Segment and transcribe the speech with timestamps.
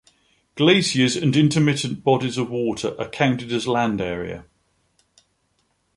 [0.55, 4.45] Glaciers and intermittent bodies of water are counted as land area.